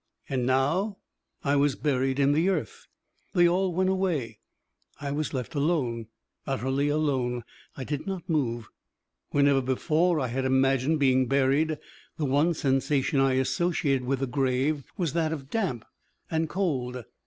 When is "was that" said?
14.97-15.31